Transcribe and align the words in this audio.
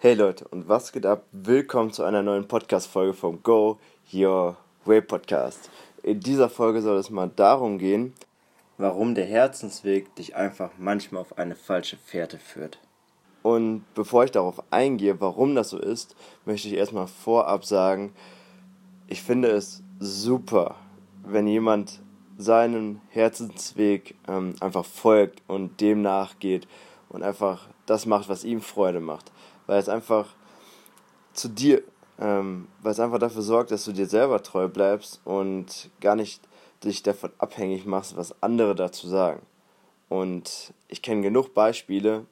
Hey 0.00 0.14
Leute, 0.14 0.46
und 0.46 0.68
was 0.68 0.92
geht 0.92 1.04
ab? 1.06 1.24
Willkommen 1.32 1.92
zu 1.92 2.04
einer 2.04 2.22
neuen 2.22 2.46
Podcast-Folge 2.46 3.14
vom 3.14 3.42
Go 3.42 3.80
Your 4.14 4.56
Way 4.84 5.00
Podcast. 5.00 5.72
In 6.04 6.20
dieser 6.20 6.48
Folge 6.48 6.82
soll 6.82 6.98
es 6.98 7.10
mal 7.10 7.28
darum 7.34 7.78
gehen, 7.78 8.14
warum 8.76 9.16
der 9.16 9.24
Herzensweg 9.24 10.14
dich 10.14 10.36
einfach 10.36 10.70
manchmal 10.78 11.22
auf 11.22 11.36
eine 11.36 11.56
falsche 11.56 11.96
Fährte 11.96 12.38
führt. 12.38 12.78
Und 13.42 13.82
bevor 13.96 14.22
ich 14.22 14.30
darauf 14.30 14.62
eingehe, 14.70 15.20
warum 15.20 15.56
das 15.56 15.70
so 15.70 15.80
ist, 15.80 16.14
möchte 16.44 16.68
ich 16.68 16.74
erstmal 16.74 17.08
vorab 17.08 17.64
sagen, 17.64 18.12
ich 19.08 19.20
finde 19.20 19.48
es 19.48 19.82
super, 19.98 20.76
wenn 21.26 21.48
jemand 21.48 21.98
seinen 22.36 23.00
Herzensweg 23.08 24.14
ähm, 24.28 24.54
einfach 24.60 24.84
folgt 24.84 25.42
und 25.48 25.80
dem 25.80 26.02
nachgeht 26.02 26.68
und 27.08 27.22
einfach 27.22 27.68
das 27.86 28.06
macht, 28.06 28.28
was 28.28 28.44
ihm 28.44 28.60
Freude 28.60 29.00
macht 29.00 29.30
weil 29.68 29.78
es 29.78 29.88
einfach 29.88 30.26
zu 31.34 31.48
dir, 31.48 31.84
ähm, 32.18 32.66
weil 32.82 32.90
es 32.90 32.98
einfach 32.98 33.20
dafür 33.20 33.42
sorgt, 33.42 33.70
dass 33.70 33.84
du 33.84 33.92
dir 33.92 34.06
selber 34.06 34.42
treu 34.42 34.66
bleibst 34.66 35.20
und 35.24 35.90
gar 36.00 36.16
nicht 36.16 36.42
dich 36.82 37.04
davon 37.04 37.30
abhängig 37.38 37.86
machst, 37.86 38.16
was 38.16 38.42
andere 38.42 38.74
dazu 38.74 39.06
sagen. 39.06 39.42
Und 40.08 40.72
ich 40.88 41.02
kenne 41.02 41.22
genug 41.22 41.54
Beispiele 41.54 42.24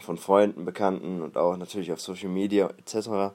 von 0.00 0.18
Freunden, 0.18 0.64
Bekannten 0.64 1.22
und 1.22 1.36
auch 1.38 1.56
natürlich 1.56 1.92
auf 1.92 2.00
Social 2.00 2.28
Media 2.28 2.68
etc., 2.76 3.34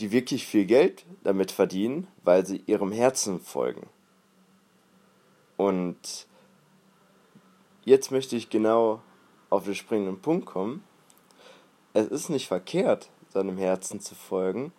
die 0.00 0.10
wirklich 0.10 0.46
viel 0.46 0.64
Geld 0.64 1.04
damit 1.22 1.50
verdienen, 1.52 2.06
weil 2.24 2.46
sie 2.46 2.62
ihrem 2.64 2.90
Herzen 2.92 3.40
folgen. 3.40 3.86
Und 5.58 6.26
jetzt 7.84 8.10
möchte 8.10 8.36
ich 8.36 8.50
genau 8.50 9.00
auf 9.48 9.64
den 9.64 9.74
springenden 9.74 10.20
Punkt 10.20 10.46
kommen 10.46 10.84
es 11.92 12.06
ist 12.08 12.28
nicht 12.28 12.48
verkehrt, 12.48 13.10
seinem 13.28 13.58
Herzen 13.58 14.00
zu 14.00 14.14
folgen, 14.14 14.72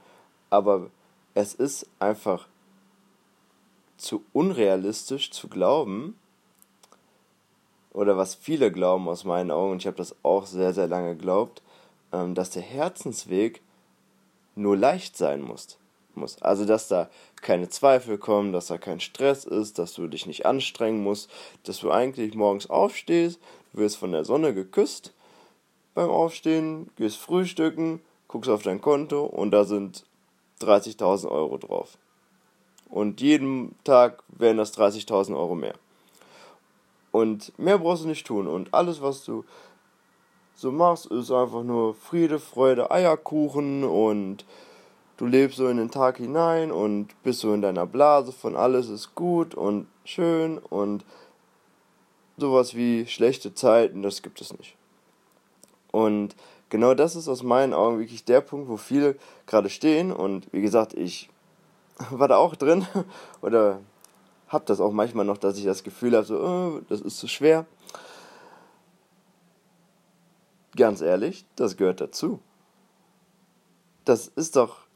aber 0.49 0.89
es 1.33 1.53
ist 1.53 1.87
einfach 1.99 2.47
zu 3.97 4.23
unrealistisch 4.33 5.31
zu 5.31 5.47
glauben, 5.47 6.17
oder 7.93 8.15
was 8.15 8.35
viele 8.35 8.71
glauben 8.71 9.09
aus 9.09 9.25
meinen 9.25 9.51
Augen, 9.51 9.73
und 9.73 9.81
ich 9.81 9.87
habe 9.87 9.97
das 9.97 10.15
auch 10.23 10.45
sehr, 10.45 10.73
sehr 10.73 10.87
lange 10.87 11.15
geglaubt, 11.15 11.61
ähm, 12.13 12.35
dass 12.35 12.49
der 12.49 12.61
Herzensweg 12.61 13.61
nur 14.55 14.77
leicht 14.77 15.17
sein 15.17 15.41
muss. 15.41 15.77
Muss. 16.15 16.41
Also, 16.41 16.65
dass 16.65 16.87
da 16.87 17.09
keine 17.41 17.69
Zweifel 17.69 18.17
kommen, 18.17 18.53
dass 18.53 18.67
da 18.67 18.77
kein 18.77 18.99
Stress 18.99 19.45
ist, 19.45 19.79
dass 19.79 19.93
du 19.93 20.07
dich 20.07 20.25
nicht 20.25 20.45
anstrengen 20.45 21.03
musst, 21.03 21.29
dass 21.63 21.79
du 21.79 21.91
eigentlich 21.91 22.35
morgens 22.35 22.69
aufstehst, 22.69 23.39
du 23.73 23.79
wirst 23.79 23.97
von 23.97 24.11
der 24.11 24.25
Sonne 24.25 24.53
geküsst 24.53 25.13
beim 25.93 26.09
Aufstehen, 26.09 26.89
gehst 26.95 27.17
frühstücken, 27.17 28.01
guckst 28.27 28.49
auf 28.49 28.63
dein 28.63 28.81
Konto 28.81 29.25
und 29.25 29.51
da 29.51 29.65
sind 29.65 30.05
30.000 30.61 31.29
Euro 31.29 31.57
drauf. 31.57 31.97
Und 32.89 33.21
jeden 33.21 33.75
Tag 33.83 34.23
werden 34.27 34.57
das 34.57 34.77
30.000 34.77 35.35
Euro 35.35 35.55
mehr. 35.55 35.75
Und 37.11 37.57
mehr 37.57 37.77
brauchst 37.77 38.03
du 38.03 38.07
nicht 38.07 38.25
tun. 38.25 38.47
Und 38.47 38.73
alles, 38.73 39.01
was 39.01 39.23
du 39.23 39.43
so 40.55 40.71
machst, 40.71 41.07
ist 41.07 41.31
einfach 41.31 41.63
nur 41.63 41.93
Friede, 41.93 42.39
Freude, 42.39 42.91
Eierkuchen 42.91 43.83
und 43.83 44.45
du 45.21 45.27
lebst 45.27 45.57
so 45.57 45.67
in 45.67 45.77
den 45.77 45.91
Tag 45.91 46.17
hinein 46.17 46.71
und 46.71 47.09
bist 47.21 47.41
so 47.41 47.53
in 47.53 47.61
deiner 47.61 47.85
Blase 47.85 48.31
von 48.31 48.55
alles 48.55 48.89
ist 48.89 49.13
gut 49.13 49.53
und 49.53 49.85
schön 50.03 50.57
und 50.57 51.05
sowas 52.37 52.73
wie 52.73 53.05
schlechte 53.05 53.53
Zeiten, 53.53 54.01
das 54.01 54.23
gibt 54.23 54.41
es 54.41 54.51
nicht. 54.57 54.75
Und 55.91 56.35
genau 56.69 56.95
das 56.95 57.15
ist 57.15 57.27
aus 57.27 57.43
meinen 57.43 57.75
Augen 57.75 57.99
wirklich 57.99 58.25
der 58.25 58.41
Punkt, 58.41 58.67
wo 58.67 58.77
viele 58.77 59.15
gerade 59.45 59.69
stehen. 59.69 60.11
Und 60.11 60.51
wie 60.53 60.63
gesagt, 60.63 60.95
ich 60.95 61.29
war 62.09 62.27
da 62.27 62.37
auch 62.37 62.55
drin 62.55 62.87
oder 63.43 63.79
habe 64.47 64.65
das 64.65 64.81
auch 64.81 64.91
manchmal 64.91 65.25
noch, 65.25 65.37
dass 65.37 65.55
ich 65.55 65.65
das 65.65 65.83
Gefühl 65.83 66.15
habe, 66.15 66.25
so, 66.25 66.39
oh, 66.39 66.81
das 66.89 66.99
ist 66.99 67.19
zu 67.19 67.27
schwer. 67.27 67.67
Ganz 70.75 70.99
ehrlich, 71.01 71.45
das 71.55 71.77
gehört 71.77 72.01
dazu. 72.01 72.39
Das 74.03 74.27
ist 74.27 74.55
doch, 74.55 74.87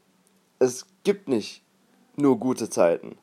es 0.58 0.86
gibt 1.04 1.28
nicht 1.28 1.62
nur 2.16 2.38
gute 2.38 2.70
Zeiten 2.70 3.16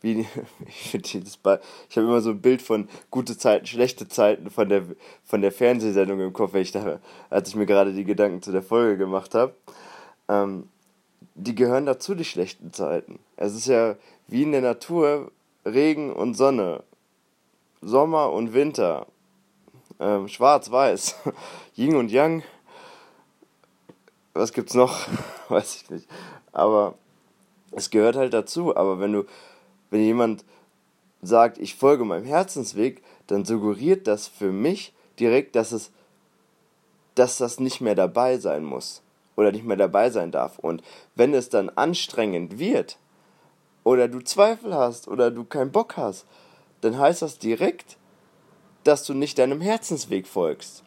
wie, 0.00 0.26
ich 0.66 0.94
ich 0.94 1.36
habe 1.36 2.06
immer 2.06 2.20
so 2.20 2.30
ein 2.30 2.40
Bild 2.40 2.62
von 2.62 2.88
gute 3.10 3.36
Zeiten, 3.36 3.66
schlechte 3.66 4.08
Zeiten 4.08 4.50
von 4.50 4.68
der, 4.68 4.84
von 5.24 5.42
der 5.42 5.52
Fernsehsendung 5.52 6.20
im 6.20 6.32
Kopf, 6.32 6.54
ich 6.54 6.72
da, 6.72 7.00
als 7.30 7.50
ich 7.50 7.56
mir 7.56 7.66
gerade 7.66 7.92
die 7.92 8.04
Gedanken 8.04 8.42
zu 8.42 8.52
der 8.52 8.62
Folge 8.62 8.98
gemacht 8.98 9.34
habe. 9.34 9.54
Ähm, 10.28 10.68
die 11.34 11.54
gehören 11.54 11.86
dazu, 11.86 12.14
die 12.14 12.24
schlechten 12.24 12.72
Zeiten. 12.72 13.18
Es 13.36 13.54
ist 13.54 13.66
ja 13.66 13.96
wie 14.26 14.42
in 14.42 14.52
der 14.52 14.60
Natur 14.60 15.30
Regen 15.64 16.12
und 16.12 16.34
Sonne, 16.34 16.82
Sommer 17.80 18.32
und 18.32 18.52
Winter, 18.52 19.06
ähm, 20.00 20.28
Schwarz-Weiß, 20.28 21.16
Yin 21.76 21.96
und 21.96 22.10
Yang. 22.10 22.42
Was 24.34 24.52
gibt's 24.52 24.74
noch? 24.74 25.06
Weiß 25.48 25.82
ich 25.82 25.90
nicht. 25.90 26.08
Aber 26.58 26.94
es 27.72 27.90
gehört 27.90 28.16
halt 28.16 28.34
dazu. 28.34 28.76
Aber 28.76 29.00
wenn 29.00 29.12
du 29.12 29.24
wenn 29.90 30.02
jemand 30.02 30.44
sagt, 31.22 31.58
ich 31.58 31.74
folge 31.74 32.04
meinem 32.04 32.26
Herzensweg, 32.26 33.02
dann 33.26 33.44
suggeriert 33.44 34.06
das 34.06 34.28
für 34.28 34.52
mich 34.52 34.92
direkt, 35.18 35.56
dass 35.56 35.72
es 35.72 35.90
dass 37.14 37.36
das 37.36 37.58
nicht 37.58 37.80
mehr 37.80 37.96
dabei 37.96 38.38
sein 38.38 38.64
muss 38.64 39.02
oder 39.36 39.50
nicht 39.50 39.64
mehr 39.64 39.76
dabei 39.76 40.10
sein 40.10 40.30
darf. 40.30 40.58
Und 40.58 40.82
wenn 41.16 41.34
es 41.34 41.48
dann 41.48 41.68
anstrengend 41.70 42.60
wird 42.60 42.96
oder 43.82 44.06
du 44.06 44.20
Zweifel 44.20 44.72
hast 44.74 45.08
oder 45.08 45.32
du 45.32 45.44
keinen 45.44 45.72
Bock 45.72 45.96
hast, 45.96 46.26
dann 46.80 46.96
heißt 46.96 47.22
das 47.22 47.38
direkt, 47.38 47.96
dass 48.84 49.02
du 49.02 49.14
nicht 49.14 49.38
deinem 49.38 49.60
Herzensweg 49.60 50.28
folgst. 50.28 50.84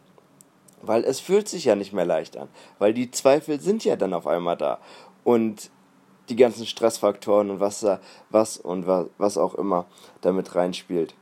Weil 0.82 1.03
es 1.03 1.20
fühlt 1.20 1.50
sich 1.50 1.66
ja 1.66 1.76
nicht 1.76 1.92
mehr 1.92 2.06
leicht 2.06 2.38
an, 2.38 2.48
weil 2.80 2.94
die 2.94 3.12
Zweifel 3.12 3.59
sind 3.59 3.84
ja 3.84 3.98
dann 3.98 4.14
auf 4.14 4.26
einmal 4.26 4.56
da. 4.56 4.80
Und 5.24 5.70
die 6.30 6.36
ganzen 6.36 6.66
Stressfaktoren 6.66 7.50
und 7.50 7.59
was, 7.59 7.86
was 8.30 8.58
und 8.58 8.88
was, 8.88 9.08
was 9.18 9.38
auch 9.38 9.56
immer 9.56 9.86
damit 10.22 10.56
reinspielt. 10.56 11.14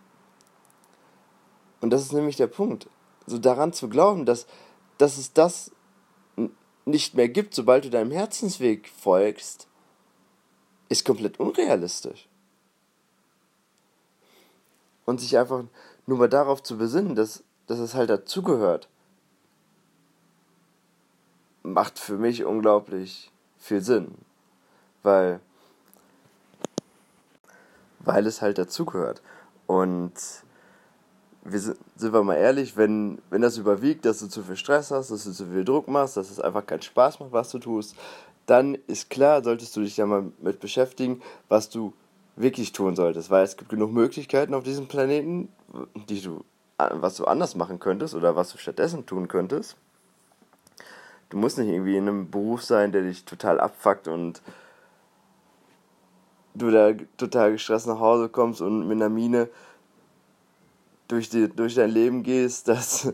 Und 1.82 1.92
das 1.92 2.02
ist 2.02 2.14
nämlich 2.14 2.36
der 2.36 2.48
Punkt. 2.48 2.88
So 3.26 3.38
daran 3.38 3.74
zu 3.74 3.90
glauben, 3.90 4.26
dass, 4.26 4.46
dass 4.98 5.18
es 5.18 5.34
das 5.34 5.72
nicht 6.86 7.16
mehr 7.16 7.30
gibt, 7.30 7.54
sobald 7.54 7.86
du 7.86 7.90
deinem 7.90 8.12
Herzensweg 8.12 8.90
folgst, 8.90 9.68
ist 10.90 11.06
komplett 11.06 11.40
unrealistisch. 11.40 12.28
Und 15.06 15.22
sich 15.22 15.38
einfach 15.38 15.64
nur 16.06 16.18
mal 16.18 16.30
darauf 16.30 16.62
zu 16.62 16.78
besinnen, 16.78 17.16
dass, 17.16 17.44
dass 17.68 17.80
es 17.80 17.94
halt 17.94 18.10
dazugehört, 18.10 18.90
macht 21.64 22.00
für 22.00 22.18
mich 22.18 22.46
unglaublich 22.46 23.32
viel 23.60 23.82
Sinn 23.82 24.16
weil, 25.04 25.40
weil 28.00 28.28
es 28.28 28.42
halt 28.42 28.58
dazugehört. 28.58 29.22
Und 29.68 30.14
wir 31.44 31.60
sind, 31.60 31.78
sind 31.96 32.14
wir 32.14 32.24
mal 32.24 32.36
ehrlich, 32.36 32.76
wenn, 32.78 33.20
wenn 33.30 33.42
das 33.42 33.58
überwiegt, 33.58 34.06
dass 34.06 34.20
du 34.20 34.28
zu 34.28 34.44
viel 34.44 34.56
Stress 34.56 34.92
hast, 34.92 35.12
dass 35.12 35.24
du 35.24 35.32
zu 35.32 35.46
viel 35.46 35.64
Druck 35.64 35.88
machst, 35.88 36.18
dass 36.18 36.30
es 36.30 36.40
einfach 36.40 36.66
keinen 36.66 36.82
Spaß 36.82 37.20
macht, 37.20 37.32
was 37.32 37.50
du 37.52 37.60
tust, 37.60 37.96
dann 38.46 38.76
ist 38.88 39.10
klar, 39.10 39.44
solltest 39.44 39.76
du 39.76 39.82
dich 39.82 39.98
ja 39.98 40.06
mal 40.06 40.32
mit 40.40 40.60
beschäftigen, 40.60 41.22
was 41.50 41.70
du 41.70 41.94
wirklich 42.36 42.72
tun 42.72 42.96
solltest, 42.96 43.30
weil 43.30 43.44
es 43.44 43.58
gibt 43.58 43.70
genug 43.70 43.92
Möglichkeiten 43.92 44.54
auf 44.54 44.64
diesem 44.64 44.88
Planeten, 44.88 45.50
die 46.08 46.22
du, 46.22 46.44
was 46.78 47.16
du 47.16 47.26
anders 47.26 47.56
machen 47.56 47.80
könntest 47.80 48.16
oder 48.16 48.36
was 48.36 48.52
du 48.52 48.58
stattdessen 48.58 49.06
tun 49.06 49.28
könntest. 49.28 49.76
Du 51.30 51.38
musst 51.38 51.58
nicht 51.58 51.70
irgendwie 51.70 51.98
in 51.98 52.08
einem 52.08 52.32
Beruf 52.32 52.64
sein, 52.64 52.92
der 52.92 53.04
dich 53.04 53.26
total 53.26 53.60
abfuckt 53.60 54.08
und 54.08 54.42
du 56.56 56.72
da 56.72 56.94
total 57.18 57.52
gestresst 57.52 57.88
nach 57.88 58.00
Hause 58.00 58.30
kommst 58.30 58.62
und 58.62 58.88
mit 58.88 58.98
einer 58.98 59.10
Mine 59.10 59.50
durch, 61.08 61.30
die, 61.30 61.48
durch 61.50 61.76
dein 61.76 61.90
Leben 61.90 62.24
gehst, 62.24 62.68
das, 62.68 63.14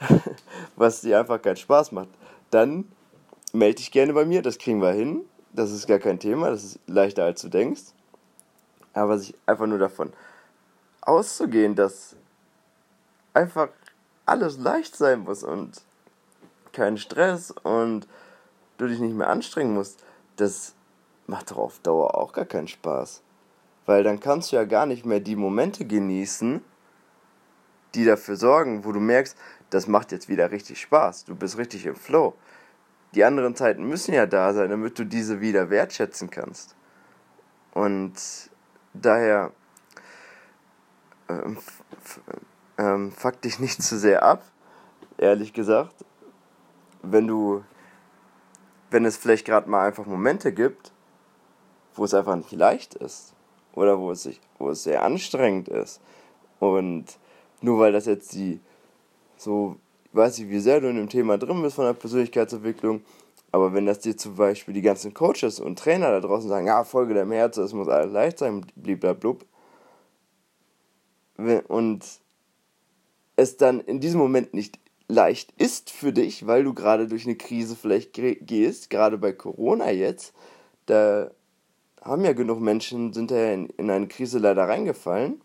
was 0.76 1.00
dir 1.00 1.18
einfach 1.18 1.40
keinen 1.40 1.56
Spaß 1.56 1.92
macht, 1.92 2.08
dann 2.50 2.84
melde 3.52 3.76
dich 3.76 3.90
gerne 3.90 4.12
bei 4.12 4.24
mir, 4.24 4.42
das 4.42 4.58
kriegen 4.58 4.80
wir 4.80 4.92
hin. 4.92 5.22
Das 5.52 5.70
ist 5.70 5.86
gar 5.86 5.98
kein 5.98 6.18
Thema, 6.18 6.50
das 6.50 6.64
ist 6.64 6.80
leichter 6.86 7.24
als 7.24 7.40
du 7.40 7.48
denkst. 7.48 7.82
Aber 8.92 9.18
sich 9.18 9.34
einfach 9.46 9.66
nur 9.66 9.78
davon 9.78 10.12
auszugehen, 11.00 11.74
dass 11.74 12.14
einfach 13.32 13.68
alles 14.26 14.58
leicht 14.58 14.96
sein 14.96 15.20
muss 15.20 15.42
und 15.42 15.80
kein 16.76 16.98
Stress 16.98 17.50
und 17.50 18.06
du 18.76 18.86
dich 18.86 19.00
nicht 19.00 19.16
mehr 19.16 19.28
anstrengen 19.28 19.72
musst, 19.72 20.04
das 20.36 20.74
macht 21.26 21.50
doch 21.50 21.56
auf 21.56 21.78
Dauer 21.80 22.14
auch 22.14 22.32
gar 22.32 22.44
keinen 22.44 22.68
Spaß. 22.68 23.22
Weil 23.86 24.04
dann 24.04 24.20
kannst 24.20 24.52
du 24.52 24.56
ja 24.56 24.64
gar 24.64 24.84
nicht 24.84 25.06
mehr 25.06 25.20
die 25.20 25.36
Momente 25.36 25.86
genießen, 25.86 26.62
die 27.94 28.04
dafür 28.04 28.36
sorgen, 28.36 28.84
wo 28.84 28.92
du 28.92 29.00
merkst, 29.00 29.36
das 29.70 29.86
macht 29.86 30.12
jetzt 30.12 30.28
wieder 30.28 30.50
richtig 30.50 30.80
Spaß. 30.80 31.24
Du 31.24 31.34
bist 31.34 31.56
richtig 31.56 31.86
im 31.86 31.96
Flow. 31.96 32.34
Die 33.14 33.24
anderen 33.24 33.56
Zeiten 33.56 33.88
müssen 33.88 34.12
ja 34.12 34.26
da 34.26 34.52
sein, 34.52 34.68
damit 34.68 34.98
du 34.98 35.04
diese 35.04 35.40
wieder 35.40 35.70
wertschätzen 35.70 36.28
kannst. 36.28 36.76
Und 37.72 38.12
daher 38.92 39.52
ähm, 41.28 41.56
ähm, 42.76 43.12
fuck 43.12 43.40
dich 43.40 43.58
nicht 43.58 43.82
zu 43.82 43.98
sehr 43.98 44.22
ab, 44.22 44.44
ehrlich 45.16 45.52
gesagt. 45.54 46.05
Wenn 47.10 47.26
du, 47.26 47.64
wenn 48.90 49.04
es 49.04 49.16
vielleicht 49.16 49.46
gerade 49.46 49.68
mal 49.68 49.86
einfach 49.86 50.06
Momente 50.06 50.52
gibt, 50.52 50.92
wo 51.94 52.04
es 52.04 52.14
einfach 52.14 52.36
nicht 52.36 52.52
leicht 52.52 52.94
ist 52.94 53.34
oder 53.74 53.98
wo 53.98 54.10
es, 54.10 54.24
sich, 54.24 54.40
wo 54.58 54.70
es 54.70 54.82
sehr 54.82 55.02
anstrengend 55.02 55.68
ist. 55.68 56.00
Und 56.60 57.04
nur 57.60 57.78
weil 57.78 57.92
das 57.92 58.06
jetzt 58.06 58.32
die 58.34 58.60
so, 59.36 59.76
ich 60.04 60.14
weiß 60.16 60.38
nicht, 60.38 60.50
wie 60.50 60.60
sehr 60.60 60.80
du 60.80 60.88
in 60.88 60.96
dem 60.96 61.08
Thema 61.08 61.38
drin 61.38 61.62
bist 61.62 61.76
von 61.76 61.84
der 61.84 61.92
Persönlichkeitsentwicklung, 61.92 63.02
aber 63.52 63.72
wenn 63.74 63.86
das 63.86 64.00
dir 64.00 64.16
zum 64.16 64.36
Beispiel 64.36 64.74
die 64.74 64.82
ganzen 64.82 65.14
Coaches 65.14 65.60
und 65.60 65.78
Trainer 65.78 66.10
da 66.10 66.20
draußen 66.20 66.48
sagen, 66.48 66.66
ja, 66.66 66.84
folge 66.84 67.14
deinem 67.14 67.32
Herz, 67.32 67.56
es 67.58 67.72
muss 67.72 67.88
alles 67.88 68.12
leicht 68.12 68.38
sein, 68.38 68.66
bliblablub, 68.76 69.44
und 71.68 72.00
es 73.36 73.56
dann 73.58 73.80
in 73.80 74.00
diesem 74.00 74.20
Moment 74.20 74.54
nicht 74.54 74.78
leicht 75.08 75.52
ist 75.58 75.90
für 75.90 76.12
dich, 76.12 76.46
weil 76.46 76.64
du 76.64 76.74
gerade 76.74 77.06
durch 77.06 77.24
eine 77.26 77.36
Krise 77.36 77.76
vielleicht 77.76 78.12
gehst, 78.12 78.90
gerade 78.90 79.18
bei 79.18 79.32
Corona 79.32 79.90
jetzt, 79.90 80.34
da 80.86 81.30
haben 82.02 82.24
ja 82.24 82.32
genug 82.32 82.60
Menschen, 82.60 83.12
sind 83.12 83.30
ja 83.30 83.52
in, 83.52 83.68
in 83.70 83.90
eine 83.90 84.08
Krise 84.08 84.38
leider 84.38 84.68
reingefallen 84.68 85.40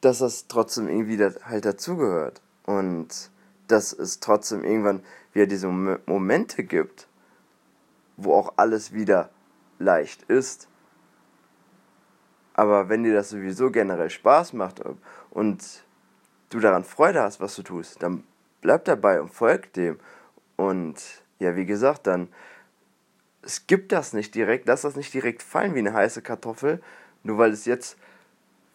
dass 0.00 0.18
das 0.18 0.46
trotzdem 0.48 0.88
irgendwie 0.88 1.18
halt 1.44 1.64
dazugehört. 1.64 2.40
Und 2.64 3.30
dass 3.66 3.92
es 3.92 4.20
trotzdem 4.20 4.64
irgendwann 4.64 5.02
wieder 5.32 5.46
diese 5.46 5.68
Momente 5.68 6.64
gibt, 6.64 7.08
wo 8.16 8.34
auch 8.34 8.54
alles 8.56 8.92
wieder 8.92 9.30
leicht 9.78 10.22
ist. 10.24 10.68
Aber 12.54 12.88
wenn 12.88 13.04
dir 13.04 13.14
das 13.14 13.30
sowieso 13.30 13.70
generell 13.70 14.10
Spaß 14.10 14.52
macht 14.52 14.82
und 15.30 15.84
du 16.50 16.60
daran 16.60 16.84
Freude 16.84 17.22
hast, 17.22 17.40
was 17.40 17.54
du 17.56 17.62
tust, 17.62 18.02
dann 18.02 18.24
bleib 18.60 18.84
dabei 18.84 19.20
und 19.20 19.30
folg 19.30 19.72
dem. 19.74 19.98
Und 20.56 20.96
ja, 21.38 21.56
wie 21.56 21.66
gesagt, 21.66 22.06
dann 22.06 22.28
es 23.42 23.66
gibt 23.66 23.92
das 23.92 24.12
nicht 24.12 24.34
direkt, 24.34 24.66
lass 24.66 24.82
das 24.82 24.96
nicht 24.96 25.14
direkt 25.14 25.42
fallen 25.42 25.74
wie 25.74 25.78
eine 25.78 25.94
heiße 25.94 26.22
Kartoffel, 26.22 26.82
nur 27.22 27.38
weil 27.38 27.52
es 27.52 27.64
jetzt 27.64 27.96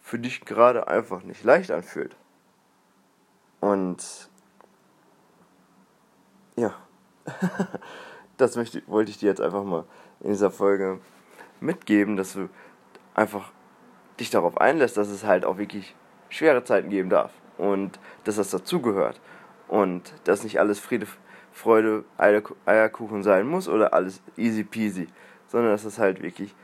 für 0.00 0.18
dich 0.18 0.44
gerade 0.44 0.88
einfach 0.88 1.22
nicht 1.22 1.44
leicht 1.44 1.70
anfühlt. 1.70 2.16
Und 3.60 4.28
ja, 6.56 6.74
das 8.36 8.56
möchte, 8.56 8.82
wollte 8.86 9.10
ich 9.10 9.18
dir 9.18 9.28
jetzt 9.28 9.40
einfach 9.40 9.64
mal 9.64 9.84
in 10.20 10.30
dieser 10.30 10.50
Folge 10.50 11.00
mitgeben, 11.60 12.16
dass 12.16 12.32
du 12.32 12.48
einfach 13.14 13.52
dich 14.18 14.30
darauf 14.30 14.58
einlässt, 14.58 14.96
dass 14.96 15.08
es 15.08 15.24
halt 15.24 15.44
auch 15.44 15.58
wirklich 15.58 15.94
schwere 16.28 16.64
Zeiten 16.64 16.88
geben 16.88 17.10
darf 17.10 17.32
und 17.58 17.98
dass 18.24 18.36
das 18.36 18.50
dazugehört 18.50 19.20
und 19.68 20.12
dass 20.24 20.44
nicht 20.44 20.58
alles 20.60 20.80
Friede, 20.80 21.06
Freude, 21.52 22.04
Eierkuchen 22.18 23.22
sein 23.22 23.46
muss 23.46 23.68
oder 23.68 23.94
alles 23.94 24.22
easy 24.36 24.64
peasy, 24.64 25.08
sondern 25.48 25.72
dass 25.72 25.84
es 25.84 25.98
halt 25.98 26.22
wirklich 26.22 26.54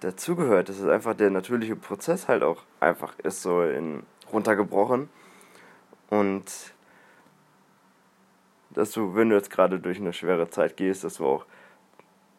dazugehört. 0.00 0.68
Das 0.68 0.78
ist 0.78 0.88
einfach 0.88 1.14
der 1.14 1.30
natürliche 1.30 1.76
Prozess 1.76 2.28
halt 2.28 2.42
auch 2.42 2.62
einfach 2.80 3.18
ist 3.18 3.42
so 3.42 3.62
in 3.62 4.04
runtergebrochen. 4.32 5.08
Und 6.08 6.44
dass 8.70 8.92
du, 8.92 9.14
wenn 9.14 9.30
du 9.30 9.36
jetzt 9.36 9.50
gerade 9.50 9.80
durch 9.80 9.98
eine 9.98 10.12
schwere 10.12 10.48
Zeit 10.48 10.76
gehst, 10.76 11.04
dass 11.04 11.14
du 11.14 11.26
auch 11.26 11.46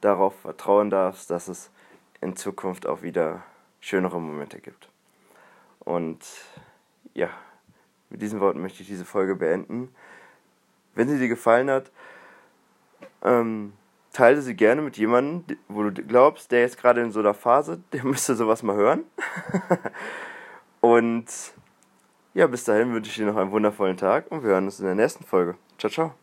darauf 0.01 0.39
vertrauen 0.39 0.89
darfst, 0.89 1.29
dass 1.29 1.47
es 1.47 1.71
in 2.21 2.35
Zukunft 2.35 2.87
auch 2.87 3.01
wieder 3.01 3.43
schönere 3.79 4.19
Momente 4.19 4.59
gibt. 4.59 4.89
Und 5.79 6.19
ja, 7.13 7.29
mit 8.11 8.21
diesen 8.21 8.39
Worten 8.39 8.61
möchte 8.61 8.81
ich 8.81 8.87
diese 8.87 9.05
Folge 9.05 9.35
beenden. 9.35 9.89
Wenn 10.93 11.07
sie 11.07 11.17
dir 11.17 11.29
gefallen 11.29 11.69
hat, 11.69 11.91
ähm, 13.23 13.73
teile 14.13 14.41
sie 14.41 14.55
gerne 14.55 14.81
mit 14.81 14.97
jemandem, 14.97 15.57
wo 15.67 15.83
du 15.83 15.91
glaubst, 16.03 16.51
der 16.51 16.61
jetzt 16.61 16.77
gerade 16.77 17.01
in 17.01 17.11
so 17.11 17.19
einer 17.19 17.33
Phase, 17.33 17.81
der 17.93 18.03
müsste 18.03 18.35
sowas 18.35 18.63
mal 18.63 18.75
hören. 18.75 19.03
und 20.81 21.25
ja, 22.33 22.47
bis 22.47 22.63
dahin 22.63 22.93
wünsche 22.93 23.09
ich 23.09 23.15
dir 23.15 23.25
noch 23.25 23.37
einen 23.37 23.51
wundervollen 23.51 23.97
Tag 23.97 24.31
und 24.31 24.43
wir 24.43 24.51
hören 24.51 24.65
uns 24.65 24.79
in 24.79 24.85
der 24.85 24.95
nächsten 24.95 25.23
Folge. 25.23 25.55
Ciao, 25.77 25.91
ciao. 25.91 26.20